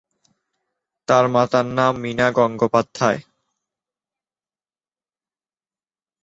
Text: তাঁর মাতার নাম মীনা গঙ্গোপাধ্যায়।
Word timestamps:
তাঁর 1.07 1.25
মাতার 1.27 1.65
নাম 1.77 1.93
মীনা 2.03 2.27
গঙ্গোপাধ্যায়। 2.37 3.19